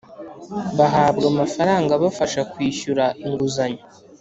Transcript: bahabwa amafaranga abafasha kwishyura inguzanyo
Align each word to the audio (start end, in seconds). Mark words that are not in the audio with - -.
bahabwa 0.77 1.25
amafaranga 1.33 1.91
abafasha 1.93 2.41
kwishyura 2.51 3.05
inguzanyo 3.25 3.83